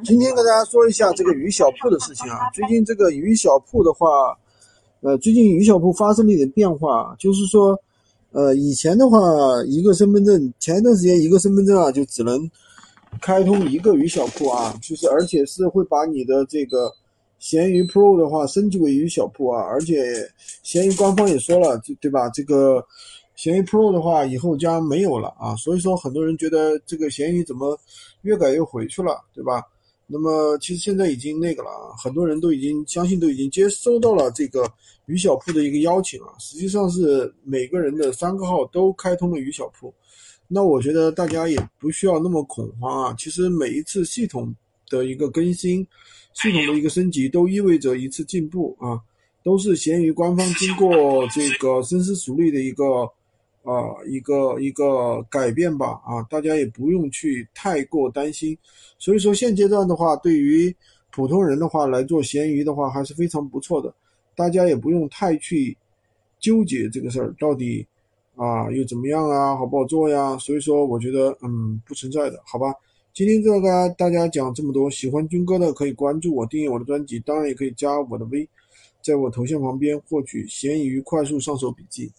[0.00, 2.50] 今天跟大家说一下这个鱼小铺的事情啊。
[2.54, 4.06] 最近这个鱼小铺的话，
[5.00, 7.78] 呃，最近鱼小铺发生了一点变化，就是说，
[8.32, 9.18] 呃，以前的话，
[9.66, 12.50] 一个身份证，前一段时间一个身份证啊，就只能
[13.20, 16.90] 开通一个鱼小铺啊，就是而且是会把你的这个
[17.38, 20.26] 闲鱼 Pro 的话升级为鱼小铺啊，而且
[20.62, 22.28] 闲鱼官方也说了，对对吧？
[22.30, 22.84] 这个。
[23.34, 27.76] 闲鱼 Pro 的话，以后将没有了啊，所以说很多人觉得这个闲鱼怎么
[28.20, 29.62] 越改越回去了，对吧？
[30.12, 34.70] 那么其实现在已经那个了啊，很多人都已经相信都已经接收到了这个
[35.06, 39.92] 鱼小铺的一个邀请啊，实际上是每个人的三个号都开通了鱼小铺，
[40.46, 44.54] 那我觉得大家也不需要那么恐慌啊，其实每一次系统
[44.90, 45.86] 的一个更新，
[46.34, 49.00] 系统的一个升级都意味着一次进步啊，
[49.42, 52.84] 都是闲鱼官方经过这个深思熟虑的一个。
[53.62, 58.56] 啊，一个一个改变吧，啊，大家也不用去太过担心。
[58.98, 60.74] 所以说现阶段的话，对于
[61.10, 63.94] 普通人的话来做闲鱼的话，还是非常不错的。
[64.34, 65.76] 大家也不用太去
[66.40, 67.86] 纠结这个事儿到底
[68.34, 70.36] 啊又怎么样啊，好不好做呀？
[70.38, 72.74] 所以说我觉得嗯不存在的，好吧？
[73.14, 78.48] 今天就跟大家讲这么多，喜欢军哥的可以关注我，订阅我的专辑，当然也可以加我的微，
[79.02, 82.10] 在我头像旁边获取闲鱼快速上手笔记。